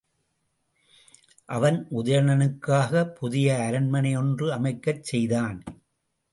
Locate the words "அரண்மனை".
3.65-4.17